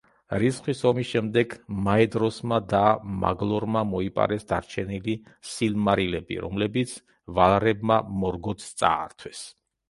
[0.41, 1.51] რისხვის ომის შემდეგ
[1.87, 2.79] მაედროსმა და
[3.23, 5.15] მაგლორმა მოიპარეს დარჩენილი
[5.51, 6.95] სილმარილები, რომლებიც
[7.41, 9.47] ვალარებმა მორგოთს წაართვეს.